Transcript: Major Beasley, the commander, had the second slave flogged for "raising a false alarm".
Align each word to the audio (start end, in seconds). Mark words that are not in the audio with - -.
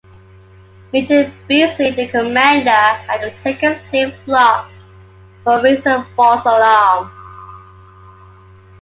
Major 0.91 1.31
Beasley, 1.47 1.91
the 1.91 2.07
commander, 2.07 2.71
had 2.71 3.21
the 3.21 3.29
second 3.31 3.77
slave 3.81 4.11
flogged 4.25 4.73
for 5.43 5.61
"raising 5.61 5.91
a 5.91 6.07
false 6.15 6.41
alarm". 6.43 7.11